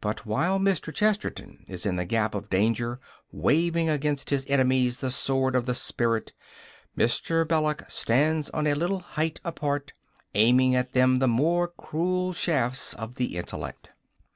[0.00, 0.92] But while Mr.
[0.92, 2.98] Chesterton is in the gap of danger,
[3.30, 6.32] waving against his enemies the sword of the spirit,
[6.96, 7.46] Mr.
[7.46, 9.92] Belloc stands on a little height apart,
[10.34, 13.90] aiming at them the more cruel shafts of the intellect.